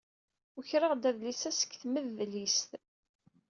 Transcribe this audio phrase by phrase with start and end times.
[0.57, 2.69] Ukreɣ-d adlis-a seg tmedlist.